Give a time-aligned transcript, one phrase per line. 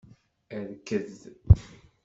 [0.63, 1.07] Rked.